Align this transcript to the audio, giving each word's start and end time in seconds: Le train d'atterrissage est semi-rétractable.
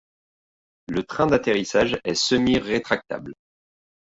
Le 0.87 1.03
train 1.03 1.27
d'atterrissage 1.27 1.99
est 2.05 2.15
semi-rétractable. 2.15 3.35